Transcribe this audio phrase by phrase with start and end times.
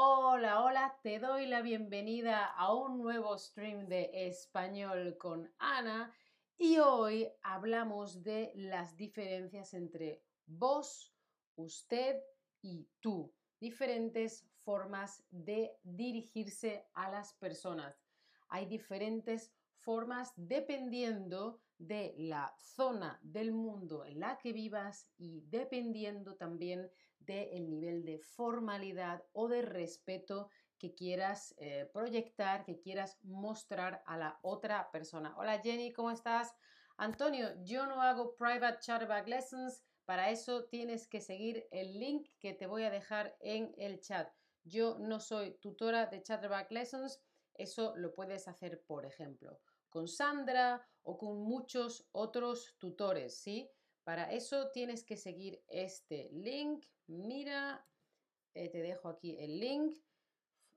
[0.00, 6.14] Hola, hola, te doy la bienvenida a un nuevo stream de español con Ana
[6.56, 11.12] y hoy hablamos de las diferencias entre vos,
[11.56, 12.22] usted
[12.62, 13.34] y tú.
[13.58, 18.00] Diferentes formas de dirigirse a las personas.
[18.50, 26.36] Hay diferentes formas dependiendo de la zona del mundo en la que vivas y dependiendo
[26.36, 26.88] también
[27.28, 34.16] del nivel de formalidad o de respeto que quieras eh, proyectar, que quieras mostrar a
[34.16, 35.36] la otra persona.
[35.36, 36.54] Hola Jenny, ¿cómo estás?
[36.96, 42.54] Antonio, yo no hago private chatterback lessons, para eso tienes que seguir el link que
[42.54, 44.32] te voy a dejar en el chat.
[44.64, 47.20] Yo no soy tutora de chatterback lessons,
[47.54, 53.70] eso lo puedes hacer, por ejemplo, con Sandra o con muchos otros tutores, ¿sí?
[54.08, 56.82] Para eso tienes que seguir este link.
[57.08, 57.86] Mira,
[58.54, 59.98] eh, te dejo aquí el link.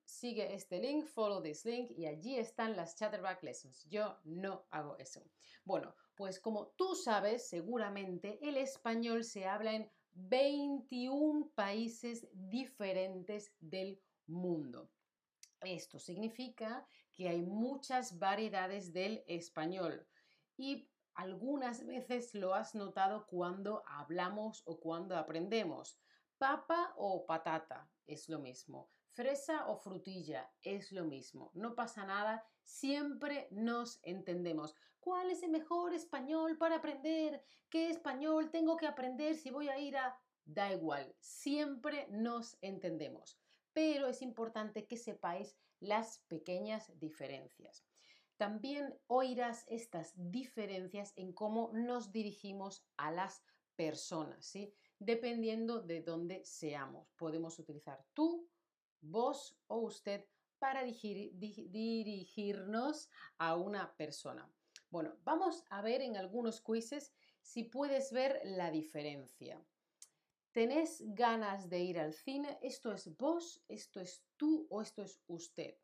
[0.04, 3.88] Sigue este link, follow this link y allí están las Chatterback Lessons.
[3.90, 5.24] Yo no hago eso.
[5.64, 13.98] Bueno, pues como tú sabes, seguramente el español se habla en 21 países diferentes del
[14.28, 14.92] mundo.
[15.62, 20.06] Esto significa que hay muchas variedades del español
[20.58, 26.00] y algunas veces lo has notado cuando hablamos o cuando aprendemos.
[26.38, 28.90] Papa o patata es lo mismo.
[29.14, 31.52] Fresa o frutilla es lo mismo.
[31.54, 34.76] No pasa nada, siempre nos entendemos.
[35.00, 37.44] ¿Cuál es el mejor español para aprender?
[37.70, 40.18] ¿Qué español tengo que aprender si voy a ir a...
[40.46, 43.40] Da igual, siempre nos entendemos.
[43.74, 47.86] Pero es importante que sepáis las pequeñas diferencias.
[48.42, 53.44] También oirás estas diferencias en cómo nos dirigimos a las
[53.76, 54.52] personas.
[54.98, 57.12] Dependiendo de dónde seamos.
[57.18, 58.50] Podemos utilizar tú,
[59.00, 60.26] vos o usted
[60.58, 64.52] para dirigirnos a una persona.
[64.90, 67.14] Bueno, vamos a ver en algunos quizzes
[67.44, 69.64] si puedes ver la diferencia.
[70.52, 72.58] ¿Tenés ganas de ir al cine?
[72.64, 75.78] Esto es vos, esto es tú o esto es usted.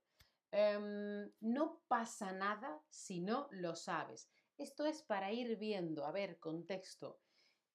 [0.51, 4.29] Em, no pasa nada si no lo sabes.
[4.57, 7.19] Esto es para ir viendo, a ver, contexto.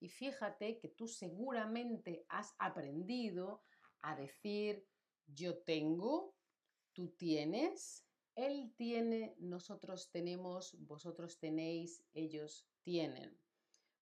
[0.00, 3.62] Y fíjate que tú seguramente has aprendido
[4.00, 4.86] a decir
[5.26, 6.34] yo tengo,
[6.92, 13.38] tú tienes, él tiene, nosotros tenemos, vosotros tenéis, ellos tienen.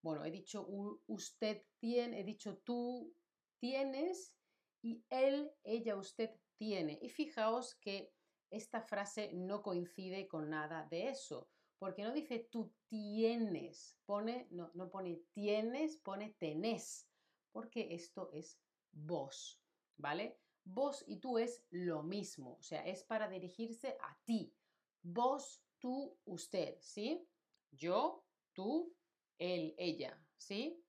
[0.02, 0.66] Bueno, he dicho
[1.06, 3.14] usted tiene, he dicho tú
[3.58, 4.34] tienes
[4.82, 6.98] y él, ella, usted tiene.
[7.02, 8.14] Y fijaos que
[8.50, 14.70] esta frase no coincide con nada de eso, porque no dice tú tienes, pone, no,
[14.74, 17.08] no pone tienes, pone tenés,
[17.52, 18.60] porque esto es
[18.92, 19.62] vos,
[19.96, 20.38] ¿vale?
[20.64, 24.54] Vos y tú es lo mismo, o sea, es para dirigirse a ti.
[25.02, 27.26] Vos, tú, usted, ¿sí?
[27.70, 28.94] Yo, tú,
[29.38, 30.84] él, ella, ¿sí?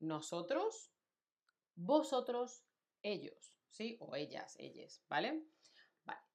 [0.00, 0.92] Nosotros,
[1.76, 2.64] vosotros,
[3.02, 3.96] ellos, ¿sí?
[4.00, 5.46] O ellas, ellas, ¿vale?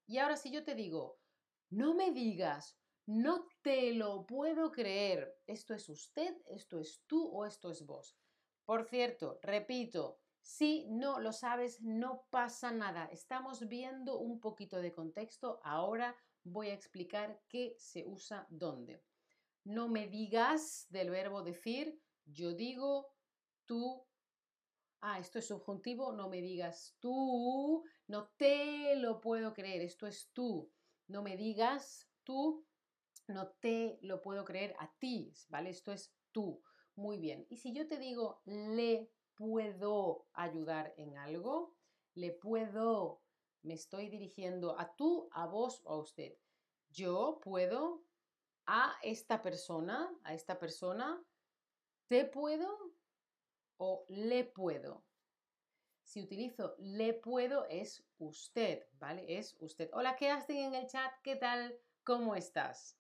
[0.08, 1.20] Y ahora si yo te digo,
[1.70, 7.46] no me digas, no te lo puedo creer, esto es usted, esto es tú o
[7.46, 8.18] esto es vos.
[8.66, 13.06] Por cierto, repito, si no lo sabes, no pasa nada.
[13.06, 15.60] Estamos viendo un poquito de contexto.
[15.64, 19.04] Ahora voy a explicar qué se usa dónde.
[19.64, 23.14] No me digas del verbo decir, yo digo,
[23.66, 24.06] tú
[25.02, 30.32] ah, esto es subjuntivo, no me digas tú, no te lo puedo creer, esto es
[30.34, 30.70] tú,
[31.08, 32.68] no me digas tú,
[33.28, 35.70] no te lo puedo creer a ti, ¿vale?
[35.70, 36.62] Esto es tú.
[36.96, 37.48] Muy bien.
[37.50, 41.78] Y si yo te digo, le puedo ayudar en algo,
[42.14, 43.24] le puedo,
[43.62, 46.38] me estoy dirigiendo a tú, a vos o a usted.
[46.90, 48.04] Yo puedo
[48.66, 51.26] a esta persona, a esta persona,
[52.10, 52.94] te puedo
[53.78, 55.06] o le puedo.
[56.12, 59.38] Si utilizo le puedo es usted, ¿vale?
[59.38, 59.90] Es usted.
[59.94, 61.14] Hola, ¿qué hacen en el chat?
[61.24, 61.80] ¿Qué tal?
[62.04, 63.00] ¿Cómo estás?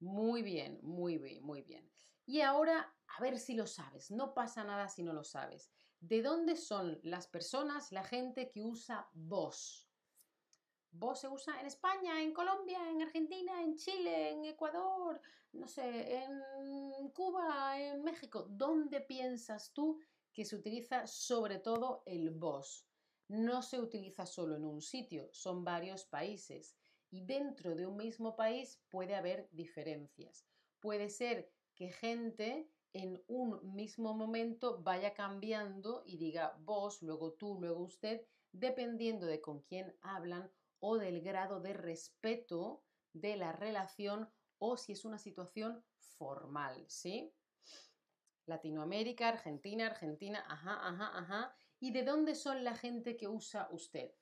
[0.00, 1.92] Muy bien, muy bien, muy bien.
[2.26, 4.10] Y ahora, a ver si lo sabes.
[4.10, 5.72] No pasa nada si no lo sabes.
[6.00, 9.91] ¿De dónde son las personas, la gente que usa vos?
[10.92, 15.20] Vos se usa en España, en Colombia, en Argentina, en Chile, en Ecuador,
[15.52, 18.46] no sé, en Cuba, en México.
[18.48, 19.98] ¿Dónde piensas tú
[20.32, 22.86] que se utiliza sobre todo el vos?
[23.28, 26.76] No se utiliza solo en un sitio, son varios países.
[27.10, 30.46] Y dentro de un mismo país puede haber diferencias.
[30.78, 37.58] Puede ser que gente en un mismo momento vaya cambiando y diga vos, luego tú,
[37.58, 40.50] luego usted, dependiendo de con quién hablan
[40.82, 47.32] o del grado de respeto de la relación o si es una situación formal, ¿sí?
[48.46, 51.56] Latinoamérica, Argentina, Argentina, ajá, ajá, ajá.
[51.78, 54.12] ¿Y de dónde son la gente que usa usted?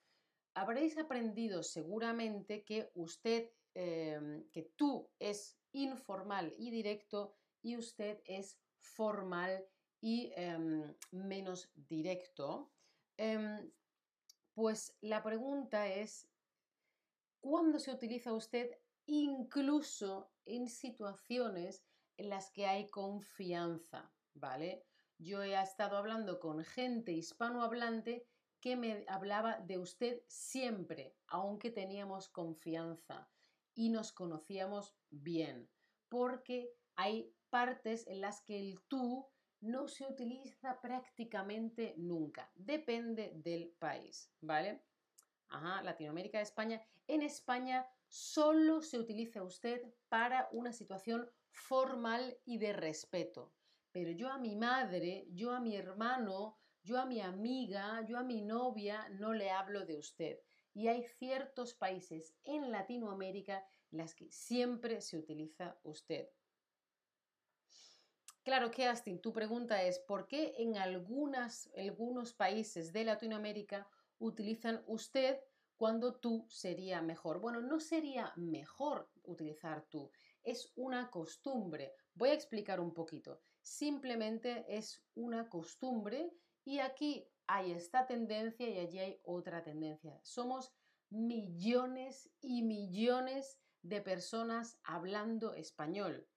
[0.54, 8.60] Habréis aprendido seguramente que usted, em, que tú es informal y directo y usted es
[8.80, 9.66] formal
[10.00, 12.72] y em, menos directo.
[13.16, 13.72] Em,
[14.54, 16.29] pues la pregunta es,
[17.40, 18.70] ¿cuándo se utiliza usted
[19.06, 21.84] incluso en situaciones
[22.16, 24.12] en las que hay confianza?
[24.34, 24.84] ¿Vale?
[25.18, 28.26] Yo he estado hablando con gente hispanohablante
[28.60, 33.28] que me hablaba de usted siempre, aunque teníamos confianza
[33.74, 35.68] y nos conocíamos bien,
[36.08, 39.26] porque hay partes en las que el tú
[39.60, 44.84] no se utiliza prácticamente nunca, depende del país, ¿vale?
[45.50, 46.80] Ajá, Latinoamérica, España.
[47.08, 53.52] En España solo se utiliza usted para una situación formal y de respeto.
[53.90, 58.22] Pero yo a mi madre, yo a mi hermano, yo a mi amiga, yo a
[58.22, 60.40] mi novia no le hablo de usted.
[60.72, 66.28] Y hay ciertos países en Latinoamérica en las que siempre se utiliza usted.
[68.44, 73.88] Claro, que Astin, tu pregunta es, ¿por qué en algunas, algunos países de Latinoamérica
[74.20, 75.40] utilizan usted
[75.76, 77.40] cuando tú sería mejor?
[77.40, 80.10] Bueno, no sería mejor utilizar tú,
[80.42, 81.92] es una costumbre.
[82.14, 83.40] Voy a explicar un poquito.
[83.60, 86.32] Simplemente es una costumbre
[86.64, 90.20] y aquí hay esta tendencia y allí hay otra tendencia.
[90.22, 90.72] Somos
[91.08, 96.28] millones y millones de personas hablando español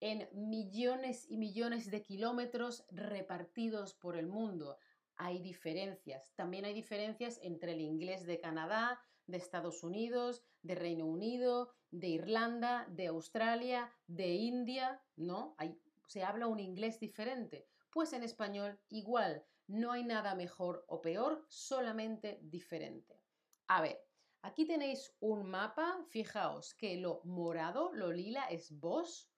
[0.00, 4.76] en millones y millones de kilómetros repartidos por el mundo.
[5.16, 6.34] Hay diferencias.
[6.34, 12.08] También hay diferencias entre el inglés de Canadá, de Estados Unidos, de Reino Unido, de
[12.08, 15.56] Irlanda, de Australia, de India, ¿no?
[16.08, 17.68] Se habla un inglés diferente.
[17.90, 23.22] Pues en español igual, no hay nada mejor o peor, solamente diferente.
[23.68, 24.04] A ver,
[24.42, 29.30] aquí tenéis un mapa, fijaos que lo morado, lo lila es vos,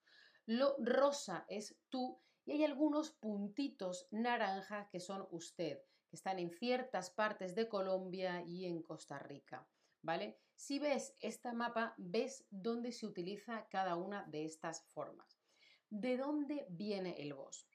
[0.45, 6.49] lo rosa es tú y hay algunos puntitos naranja que son usted, que están en
[6.49, 9.67] ciertas partes de Colombia y en Costa Rica,
[10.01, 10.39] ¿vale?
[10.55, 15.41] Si ves este mapa, ves dónde se utiliza cada una de estas formas.
[15.89, 17.67] ¿De dónde viene el vos?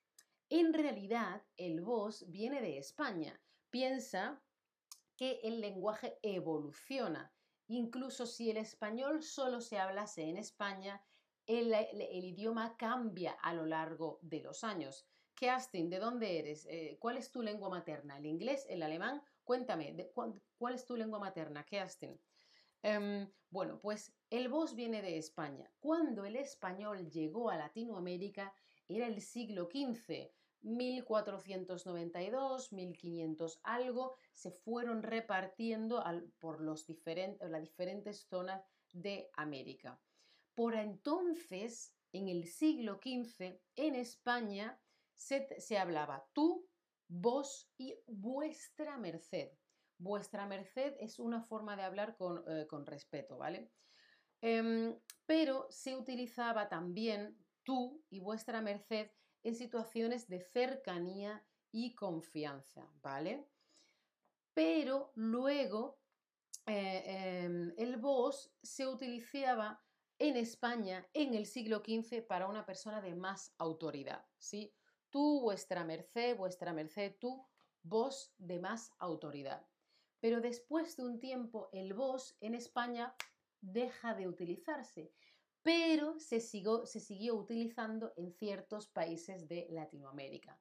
[0.48, 3.38] En realidad, el vos viene de España.
[3.68, 4.42] Piensa
[5.16, 7.30] que el lenguaje evoluciona.
[7.68, 11.04] Incluso si el español solo se hablase en España,
[11.46, 15.06] el, idioma cambia a lo largo de los años.
[15.34, 16.66] Kerstin, ¿de dónde eres?
[16.66, 18.18] Eh, ¿Cuál es tu lengua materna?
[18.18, 18.66] ¿El inglés?
[18.68, 19.22] ¿El alemán?
[19.44, 22.18] Cuéntame, ¿cuál, es tu lengua materna, Kerstin?
[22.82, 25.70] Em, bueno, pues el vos viene de España.
[25.80, 28.54] Cuando el español llegó a Latinoamérica
[28.88, 30.30] era el siglo XV,
[30.62, 36.02] 1492, 1500 algo, se fueron repartiendo
[36.38, 36.86] por los
[37.40, 40.00] las diferentes zonas de América.
[40.54, 44.78] Por entonces, en el siglo XV, en España
[45.16, 46.68] se, hablaba tú,
[47.08, 49.50] vos y vuestra merced.
[49.98, 53.70] Vuestra merced es una forma de hablar con, eh, respeto, ¿vale?
[54.40, 59.10] Em, pero se utilizaba también tú y vuestra merced
[59.44, 63.48] en situaciones de cercanía y confianza, ¿vale?
[64.52, 66.00] Pero luego
[66.66, 69.82] eh, em, el vos se utilizaba
[70.22, 74.72] en España en el siglo XV para una persona de más autoridad, ¿sí?
[75.10, 77.44] Tú, vuestra merced, vuestra merced, tú,
[77.82, 79.66] vos de más autoridad.
[80.20, 83.16] Pero después de un tiempo el vos en España
[83.60, 85.12] deja de utilizarse,
[85.60, 90.56] pero se se siguió utilizando en ciertos países de Latinoamérica.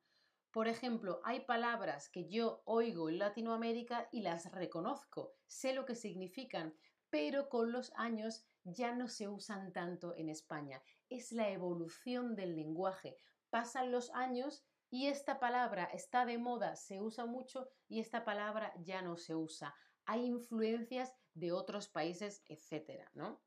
[0.49, 5.93] Por ejemplo, hay palabras que yo oigo en Latinoamérica y las reconozco, sé lo que
[5.93, 6.73] significan,
[7.11, 10.81] pero con los años ya no se usan tanto en España.
[11.09, 13.17] Es la evolución del lenguaje.
[13.49, 18.73] Pasan los años y esta palabra está de moda, se usa mucho y esta palabra
[18.83, 19.73] ya no se usa.
[20.05, 23.41] Hay influencias de otros países, etcétera, ¿no?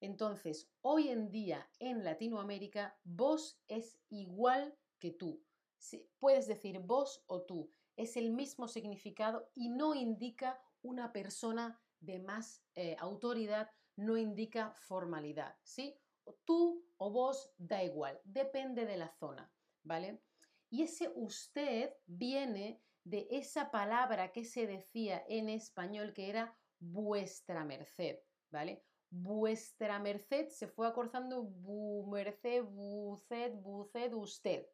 [0.00, 5.42] Entonces, hoy en día en Latinoamérica, vos es igual que tú.
[6.18, 7.70] Puedes decir vos o tú.
[7.96, 14.72] Es el mismo significado y no indica una persona de más eh, autoridad no indica
[14.72, 15.98] formalidad, ¿sí?
[16.44, 19.52] Tú o vos da igual, depende de la zona.
[19.84, 20.22] ¿vale?
[20.70, 27.64] Y ese usted viene de esa palabra que se decía en español que era vuestra
[27.64, 28.18] merced,
[28.50, 28.82] ¿vale?
[29.10, 34.66] Vuestra merced se fue acortando bu merced, buced, buced, usted.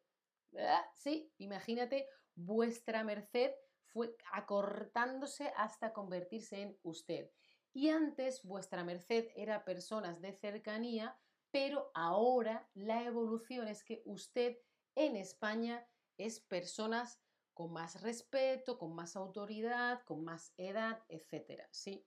[0.95, 7.29] Sí, imagínate, vuestra merced fue acortándose hasta convertirse en usted.
[7.73, 11.17] Y antes vuestra merced era personas de cercanía,
[11.51, 14.57] pero ahora la evolución es que usted
[14.95, 15.87] en España
[16.17, 17.21] es personas
[17.53, 22.05] con más respeto, con más autoridad, con más edad, etcétera, ¿sí?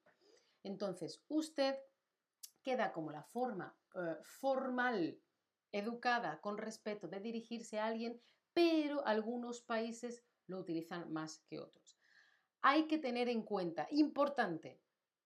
[0.62, 1.78] Entonces, usted
[2.62, 5.21] queda como la forma eh, formal,
[5.73, 8.21] educada, con respeto de dirigirse a alguien,
[8.52, 11.99] pero algunos países lo utilizan más que otros.
[12.62, 14.80] Hay que tener en cuenta, importante,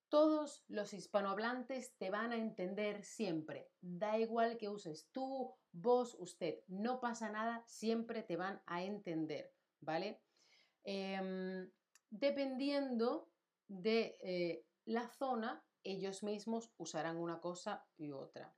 [0.09, 3.71] todos los hispanohablantes te van a entender siempre.
[3.81, 6.63] Da igual que uses tú, vos, usted.
[6.67, 10.21] No pasa nada, siempre te van a entender, ¿vale?
[10.83, 11.71] Em,
[12.09, 13.31] dependiendo
[13.67, 18.53] de eh, la zona, ellos mismos usarán una cosa y otra.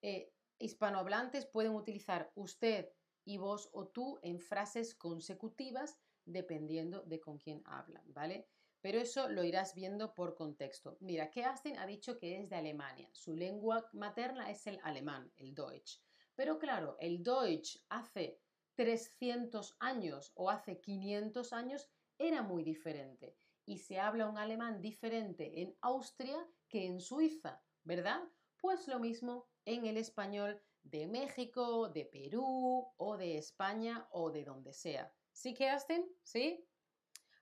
[0.00, 2.92] Eh, hispanohablantes pueden utilizar usted
[3.24, 8.48] y vos o tú en frases consecutivas dependiendo de con quién hablan, ¿vale?
[8.80, 10.96] Pero eso lo irás viendo por contexto.
[11.00, 13.08] Mira, que Astin ha dicho que es de Alemania.
[13.12, 16.00] Su lengua materna es el alemán, el Deutsch.
[16.34, 18.40] Pero claro, el Deutsch hace
[18.76, 23.36] 300 años o hace 500 años era muy diferente.
[23.64, 28.22] Y se habla un alemán diferente en Austria que en Suiza, ¿verdad?
[28.60, 34.44] Pues lo mismo en el español de México, de Perú o de España o de
[34.44, 35.12] donde sea.
[35.32, 36.08] ¿Sí hacen?
[36.22, 36.64] ¿Sí?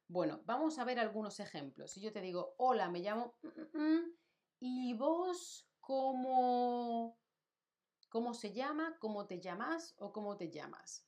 [0.08, 1.90] Bueno, vamos a ver algunos ejemplos.
[1.92, 3.38] Si yo te digo, hola, me llamo...
[3.42, 4.18] Mm, mm, mm",
[4.58, 7.20] ¿Y vos cómo,
[8.08, 8.98] cómo se llama?
[8.98, 11.06] ¿Cómo te llamas o cómo te llamas?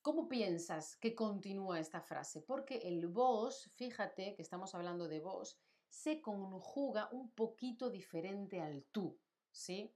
[0.00, 2.40] ¿Cómo piensas que continúa esta frase?
[2.42, 5.58] Porque el vos, fíjate que estamos hablando de vos,
[5.88, 9.20] se conjuga un poquito diferente al tú,
[9.50, 9.94] ¿sí?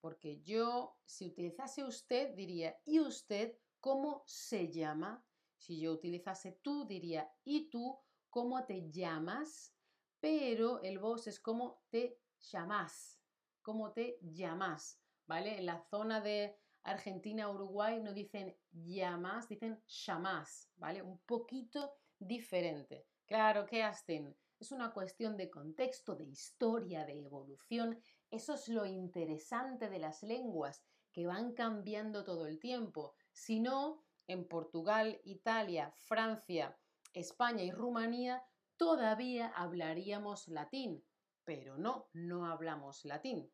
[0.00, 5.26] Porque yo, si utilizase usted, diría, ¿y usted cómo se llama?
[5.62, 7.96] Si yo utilizase tú, diría, ¿y tú
[8.30, 9.76] cómo te llamas?
[10.18, 12.18] Pero el vos es como te
[12.50, 13.22] llamas,
[13.62, 15.58] cómo te llamas, ¿vale?
[15.58, 21.00] En la zona de Argentina, Uruguay no dicen llamas, dicen llamas, ¿vale?
[21.00, 23.06] Un poquito diferente.
[23.24, 24.36] Claro, ¿qué hacen?
[24.58, 28.02] Es una cuestión de contexto, de historia, de evolución.
[28.32, 33.14] Eso es lo interesante de las lenguas, que van cambiando todo el tiempo.
[33.30, 36.78] Si no, en Portugal, Italia, Francia,
[37.12, 38.42] España y Rumanía
[38.76, 41.04] todavía hablaríamos latín,
[41.44, 43.52] pero no, no hablamos latín.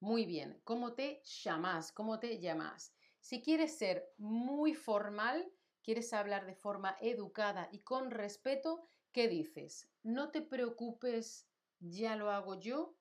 [0.00, 1.92] Muy bien, ¿cómo te llamas?
[1.92, 2.94] ¿Cómo te llamas?
[3.20, 5.50] Si quieres ser muy formal,
[5.82, 9.88] quieres hablar de forma educada y con respeto, ¿qué dices?
[10.02, 11.48] No te preocupes,
[11.78, 12.96] ya lo hago yo.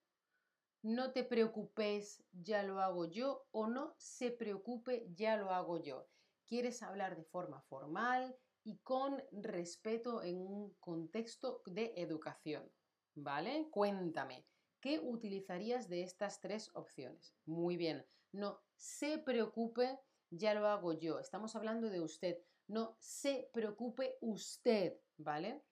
[0.81, 3.47] No te preocupes, ya lo hago yo.
[3.51, 6.07] O no se preocupe, ya lo hago yo
[6.45, 12.71] quieres hablar de forma formal y con respeto en un contexto de educación.
[13.15, 13.69] ¿Vale?
[13.69, 14.45] Cuéntame,
[14.79, 17.35] ¿qué utilizarías de estas tres opciones?
[17.45, 19.99] Muy bien, no se preocupe,
[20.31, 21.19] ya lo hago yo.
[21.19, 22.39] Estamos hablando de usted.
[22.67, 25.63] No se preocupe usted, ¿vale?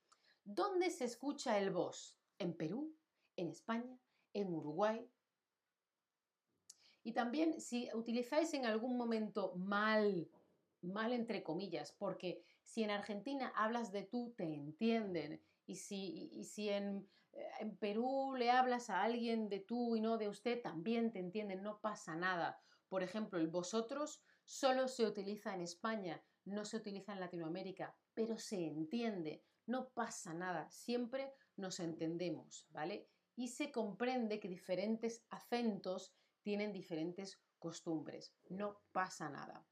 [0.44, 2.20] ¿Dónde se escucha el vos?
[2.38, 2.96] ¿En Perú?
[3.36, 3.98] ¿En España?
[4.34, 5.10] ¿En Uruguay?
[7.04, 10.30] Y también si utilizáis en algún momento mal
[10.82, 15.42] mal entre comillas, porque si en Argentina hablas de tú, te entienden.
[15.66, 20.18] Y si, si en, eh, en, Perú le hablas a alguien de tú y no
[20.18, 22.60] de usted, también te entienden, no pasa nada.
[22.90, 28.38] Por ejemplo, el vosotros solo se utiliza en España, no se utiliza en Latinoamérica, pero
[28.38, 33.08] se entiende, no pasa nada, siempre nos entendemos, ¿vale?
[33.36, 39.66] Y se comprende que diferentes acentos tienen diferentes costumbres, no pasa nada.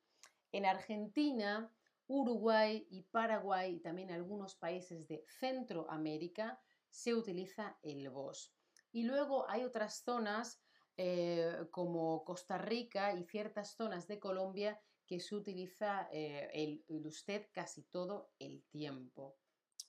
[0.52, 1.72] En Argentina,
[2.08, 8.54] Uruguay y Paraguay y también algunos países de Centroamérica se utiliza el vos.
[8.92, 10.60] Y luego hay otras zonas
[10.98, 17.48] eh, como Costa Rica y ciertas zonas de Colombia que se utiliza eh, el, usted
[17.52, 19.38] casi todo el tiempo.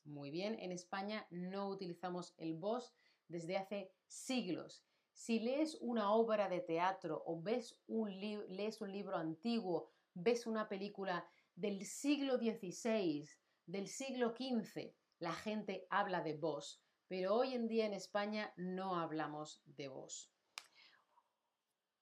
[0.05, 2.95] Muy bien, en España no utilizamos el vos
[3.29, 4.85] desde hace siglos.
[5.13, 10.69] Si lees una obra de teatro o ves un lees un libro antiguo ves una
[10.69, 13.29] película del siglo XVI,
[13.67, 18.97] del siglo XV, la gente habla de vos, pero hoy en día en España no
[18.97, 20.33] hablamos de vos.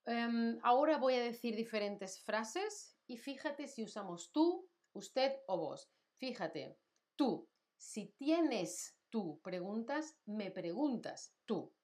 [0.07, 5.91] Em, ahora voy a decir diferentes frases y fíjate si usamos tú, usted o vos.
[6.17, 6.79] Fíjate,
[7.17, 11.75] tú, si tienes tú preguntas, me preguntas tú.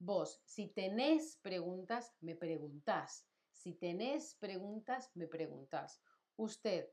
[0.00, 3.27] Vos, si tenés preguntas, me preguntás.
[3.58, 6.00] Si tenés preguntas, me preguntás.
[6.36, 6.92] Usted,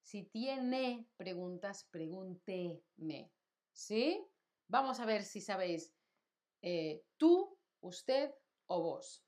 [0.00, 3.32] si tiene preguntas, pregúnteme.
[3.72, 4.24] ¿Sí?
[4.68, 5.92] Vamos a ver si sabéis
[6.62, 8.32] eh, tú, usted
[8.66, 9.26] o vos.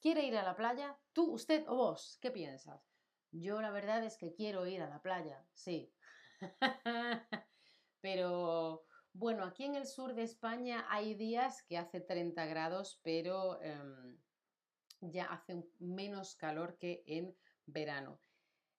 [0.00, 0.98] ¿Quiere ir a la playa?
[1.12, 2.18] ¿Tú, usted o vos?
[2.20, 2.92] ¿Qué piensas?
[3.30, 5.94] Yo la verdad es que quiero ir a la playa, sí.
[8.00, 13.62] Pero bueno, aquí en el sur de España hay días que hace 30 grados, pero
[13.62, 14.18] em,
[15.00, 17.36] ya hace menos calor que en
[17.66, 18.20] verano.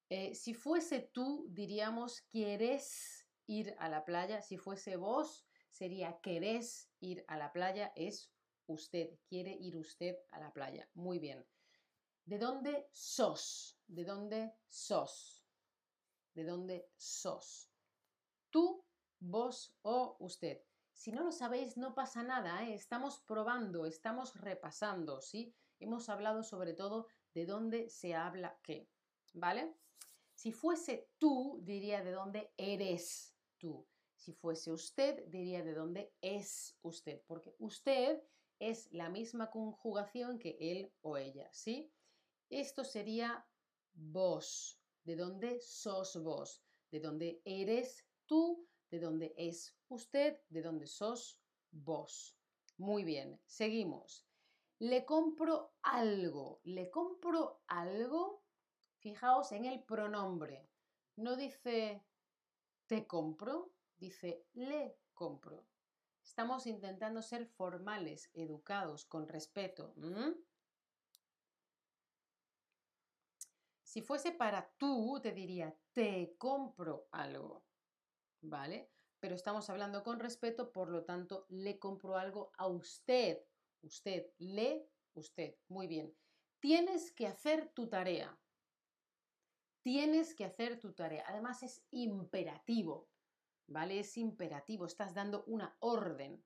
[0.08, 4.40] Eh, si fuese tú, diríamos, ¿quieres ir a la playa?
[4.40, 7.92] Si fuese vos, sería ¿querés ir a la playa?
[7.94, 8.32] Es
[8.66, 10.88] usted, quiere ir usted a la playa.
[10.94, 11.46] Muy bien.
[12.24, 13.78] ¿De dónde sos?
[13.86, 15.44] ¿De dónde sos?
[16.34, 17.70] ¿De dónde sos?
[18.50, 18.84] Tú
[19.18, 20.62] vos o usted.
[20.92, 22.74] Si no lo sabéis, no pasa nada, ¿eh?
[22.74, 25.54] estamos probando, estamos repasando, ¿sí?
[25.80, 28.88] Hemos hablado sobre todo de dónde se habla qué,
[29.32, 29.74] ¿vale?
[30.34, 33.86] Si fuese tú, diría de dónde eres tú.
[34.14, 38.22] Si fuese usted, diría de dónde es usted, porque usted
[38.58, 41.92] es la misma conjugación que él o ella, ¿sí?
[42.50, 43.46] Esto sería
[43.94, 50.86] vos, de dónde sos vos, de dónde eres tú, de dónde es usted, de dónde
[50.86, 52.36] sos vos.
[52.76, 54.27] Muy bien, seguimos.
[54.78, 56.60] Le compro algo.
[56.64, 58.44] Le compro algo.
[58.98, 60.68] Fijaos en el pronombre.
[61.16, 62.04] No dice
[62.86, 65.66] te compro, dice le compro.
[66.22, 69.94] Estamos intentando ser formales, educados, con respeto.
[73.82, 77.68] Si fuese para tú, te diría te compro algo.
[78.40, 78.90] ¿vale?
[79.20, 83.38] Pero estamos hablando con respeto, por lo tanto, le compro algo a usted.
[83.82, 85.56] Usted, le, usted.
[85.68, 86.16] Muy bien.
[86.60, 88.38] Tienes que hacer tu tarea.
[89.82, 91.24] Tienes que hacer tu tarea.
[91.26, 93.10] Además es imperativo,
[93.66, 94.00] ¿vale?
[94.00, 96.44] Es imperativo, estás dando una orden.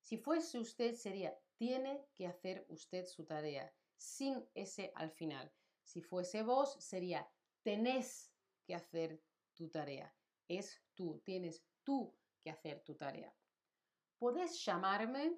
[0.00, 5.52] Si fuese usted sería, tiene que hacer usted su tarea, sin ese al final.
[5.82, 7.30] Si fuese vos sería,
[7.62, 8.32] tenés
[8.64, 9.22] que hacer
[9.54, 10.14] tu tarea
[10.50, 13.32] es tú, tienes tú que hacer tu tarea.
[14.18, 15.36] ¿Podés llamarme?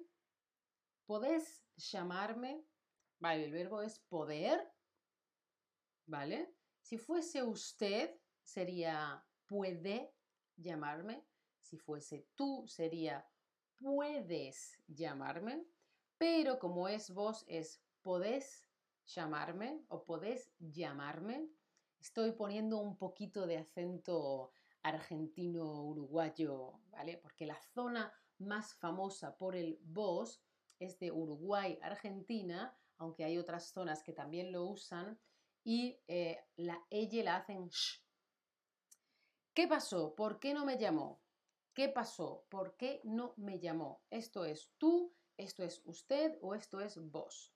[1.05, 2.65] ¿Podés llamarme?
[3.19, 4.73] Vale, el verbo es poder,
[6.05, 6.55] ¿vale?
[6.81, 10.13] Si fuese usted, sería puede
[10.55, 11.25] llamarme.
[11.61, 13.27] Si fuese tú, sería
[13.75, 15.65] puedes llamarme.
[16.17, 18.69] Pero como es vos, es podés
[19.05, 21.49] llamarme o podés llamarme.
[21.99, 24.51] Estoy poniendo un poquito de acento
[24.83, 27.17] argentino-uruguayo, ¿vale?
[27.17, 30.41] Porque la zona más famosa por el vos
[30.83, 35.19] es de Uruguay, Argentina, aunque hay otras zonas que también lo usan,
[35.63, 38.01] y eh, la ella la hacen sh.
[39.53, 40.15] ¿Qué pasó?
[40.15, 41.21] ¿Por qué no me llamó?
[41.73, 42.45] ¿Qué pasó?
[42.49, 44.01] ¿Por qué no me llamó?
[44.09, 47.53] Esto es tú, esto es usted o esto es vos.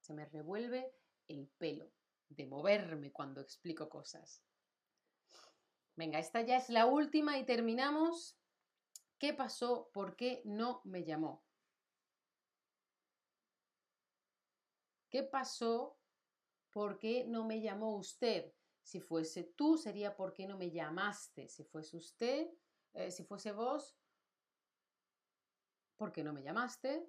[0.00, 0.92] Se me revuelve
[1.28, 1.92] el pelo
[2.28, 4.42] de moverme cuando explico cosas.
[5.96, 8.36] Venga, esta ya es la última y terminamos.
[9.18, 9.90] ¿Qué pasó?
[9.92, 11.44] ¿Por qué no me llamó?
[15.10, 15.98] ¿Qué pasó?
[16.70, 18.52] ¿Por qué no me llamó usted?
[18.82, 21.48] Si fuese tú, sería ¿por qué no me llamaste?
[21.48, 22.48] Si fuese usted,
[22.94, 23.96] eh, si fuese vos,
[25.96, 27.06] ¿por qué no me llamaste?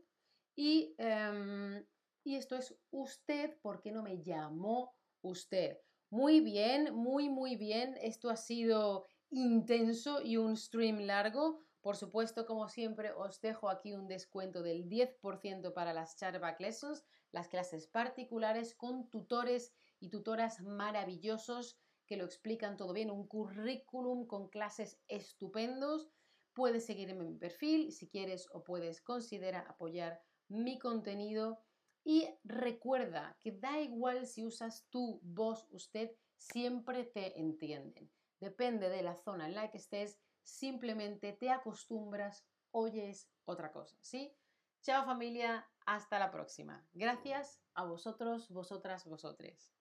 [0.55, 1.85] Y, em,
[2.23, 5.79] y esto es usted, ¿por qué no me llamó usted?
[6.09, 7.97] Muy bien, muy, muy bien.
[8.01, 11.61] Esto ha sido intenso y un stream largo.
[11.79, 17.05] Por supuesto, como siempre, os dejo aquí un descuento del 10% para las Charback Lessons,
[17.31, 24.27] las clases particulares con tutores y tutoras maravillosos que lo explican todo bien, un currículum
[24.27, 26.09] con clases estupendos.
[26.53, 31.63] Puedes seguirme en mi perfil si quieres o puedes considerar apoyar mi contenido
[32.03, 38.11] y recuerda que da igual si usas tú, vos, usted, siempre te entienden.
[38.39, 44.35] Depende de la zona en la que estés, simplemente te acostumbras, oyes otra cosa, ¿sí?
[44.83, 46.83] Chao familia, hasta la próxima.
[46.93, 49.80] Gracias a vosotros, vosotras, vosotres.